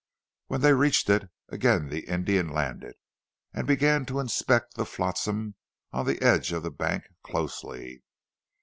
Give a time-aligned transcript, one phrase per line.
[0.47, 2.95] When they reached it, again the Indian landed,
[3.53, 5.53] and began to inspect the flotsam
[5.93, 8.01] on the edge of the bank closely.